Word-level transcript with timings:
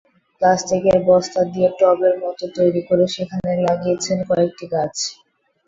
প্লাস্টিকের 0.41 0.97
বস্তা 1.07 1.41
দিয়ে 1.51 1.69
টবের 1.79 2.15
মতো 2.23 2.43
তৈরি 2.57 2.81
করে 2.89 3.05
সেখানে 3.15 3.51
লাগিয়েছেন 3.65 4.17
কয়েকটি 4.29 4.65
গাছ। 4.73 4.95